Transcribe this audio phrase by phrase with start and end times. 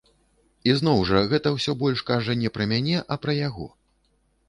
[0.71, 3.73] Ізноў жа, гэта ўсё больш кажа не пра мяне, а пра яго.